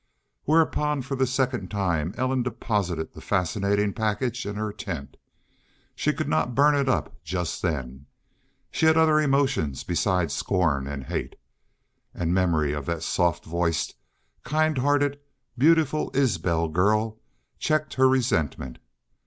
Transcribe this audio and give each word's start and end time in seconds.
Whereupon 0.45 1.03
for 1.03 1.13
the 1.15 1.27
second 1.27 1.69
time 1.69 2.15
Ellen 2.17 2.41
deposited 2.41 3.13
the 3.13 3.21
fascinating 3.21 3.93
package 3.93 4.47
in 4.47 4.55
her 4.55 4.73
tent. 4.73 5.15
She 5.93 6.11
could 6.11 6.27
not 6.27 6.55
burn 6.55 6.73
it 6.73 6.89
up 6.89 7.23
just 7.23 7.61
then. 7.61 8.07
She 8.71 8.87
had 8.87 8.97
other 8.97 9.19
emotions 9.19 9.83
besides 9.83 10.33
scorn 10.33 10.87
and 10.87 11.03
hate. 11.03 11.35
And 12.15 12.33
memory 12.33 12.73
of 12.73 12.87
that 12.87 13.03
soft 13.03 13.45
voiced, 13.45 13.93
kind 14.43 14.79
hearted, 14.79 15.19
beautiful 15.55 16.09
Isbel 16.15 16.69
girl 16.69 17.19
checked 17.59 17.93
her 17.93 18.09
resentment. 18.09 18.79